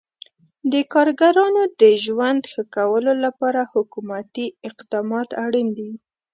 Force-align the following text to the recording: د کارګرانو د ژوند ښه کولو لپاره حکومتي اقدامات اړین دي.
د 0.71 0.73
کارګرانو 0.93 1.63
د 1.81 1.83
ژوند 2.05 2.41
ښه 2.51 2.61
کولو 2.75 3.11
لپاره 3.25 3.61
حکومتي 3.73 4.45
اقدامات 4.69 5.29
اړین 5.45 5.67
دي. 5.77 5.91